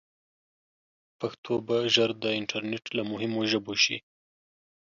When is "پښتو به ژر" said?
1.19-2.09